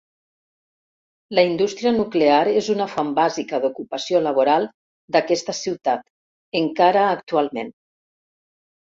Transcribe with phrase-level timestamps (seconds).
[1.39, 4.65] La indústria nuclear és una font bàsica d'ocupació laboral
[5.17, 6.01] d'aquesta ciutat
[6.63, 7.71] encara actualment.